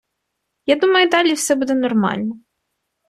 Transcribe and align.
Я 0.65 0.75
думаю, 0.75 1.09
далі 1.09 1.27
буде 1.29 1.33
все 1.33 1.55
нормально. 1.55 2.39